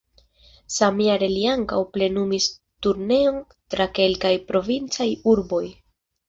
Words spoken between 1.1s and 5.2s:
li ankaŭ plenumis turneon tra kelkaj provincaj